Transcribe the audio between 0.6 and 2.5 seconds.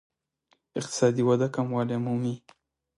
اقتصادي وده کموالی مومي.